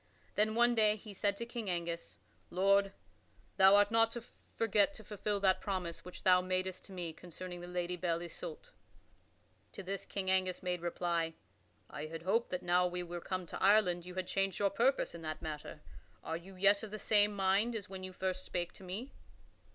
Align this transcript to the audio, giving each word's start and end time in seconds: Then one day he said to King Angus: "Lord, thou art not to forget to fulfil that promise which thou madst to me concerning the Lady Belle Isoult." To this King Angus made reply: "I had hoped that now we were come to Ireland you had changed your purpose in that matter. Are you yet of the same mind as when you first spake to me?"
Then 0.33 0.55
one 0.55 0.73
day 0.73 0.95
he 0.95 1.13
said 1.13 1.37
to 1.37 1.45
King 1.45 1.69
Angus: 1.69 2.17
"Lord, 2.49 2.91
thou 3.57 3.75
art 3.75 3.91
not 3.91 4.09
to 4.13 4.23
forget 4.55 4.95
to 4.95 5.03
fulfil 5.03 5.39
that 5.41 5.61
promise 5.61 6.03
which 6.03 6.23
thou 6.23 6.41
madst 6.41 6.85
to 6.85 6.91
me 6.91 7.13
concerning 7.13 7.61
the 7.61 7.67
Lady 7.67 7.95
Belle 7.95 8.23
Isoult." 8.23 8.71
To 9.73 9.83
this 9.83 10.07
King 10.07 10.31
Angus 10.31 10.63
made 10.63 10.81
reply: 10.81 11.35
"I 11.87 12.07
had 12.07 12.23
hoped 12.23 12.49
that 12.49 12.63
now 12.63 12.87
we 12.87 13.03
were 13.03 13.21
come 13.21 13.45
to 13.45 13.61
Ireland 13.61 14.07
you 14.07 14.15
had 14.15 14.25
changed 14.25 14.57
your 14.57 14.71
purpose 14.71 15.13
in 15.13 15.21
that 15.21 15.39
matter. 15.43 15.81
Are 16.23 16.35
you 16.35 16.55
yet 16.55 16.81
of 16.81 16.89
the 16.89 16.97
same 16.97 17.35
mind 17.35 17.75
as 17.75 17.87
when 17.87 18.03
you 18.03 18.11
first 18.11 18.43
spake 18.43 18.73
to 18.73 18.83
me?" 18.83 19.13